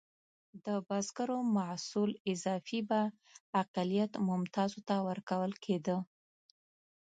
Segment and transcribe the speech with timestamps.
[0.65, 3.01] د بزګرو محصول اضافي به
[3.61, 5.97] اقلیت ممتازو ته ورکول کېده.